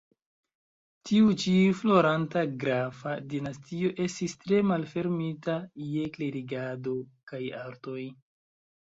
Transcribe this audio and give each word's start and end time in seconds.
Tiu 1.07 1.27
ĉi 1.41 1.51
floranta 1.81 2.41
grafa 2.63 3.13
dinastio 3.33 3.91
estis 4.05 4.33
tre 4.45 4.61
malfermita 4.69 5.57
je 5.91 6.07
klerigado 6.17 6.95
kaj 7.33 7.43
artoj. 7.61 7.99